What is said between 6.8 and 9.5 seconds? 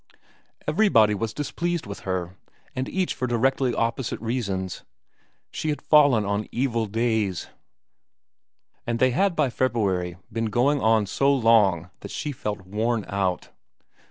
days, and they had